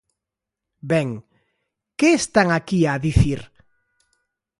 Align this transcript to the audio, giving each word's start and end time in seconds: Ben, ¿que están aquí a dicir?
Ben, 0.91 1.07
¿que 1.99 2.07
están 2.21 2.47
aquí 2.51 2.79
a 2.91 2.93
dicir? 3.07 3.41